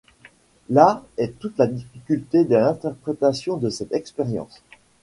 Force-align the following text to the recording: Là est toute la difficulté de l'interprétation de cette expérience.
Là 0.71 1.03
est 1.17 1.37
toute 1.37 1.59
la 1.59 1.67
difficulté 1.67 2.43
de 2.43 2.55
l'interprétation 2.55 3.57
de 3.57 3.69
cette 3.69 3.93
expérience. 3.93 4.63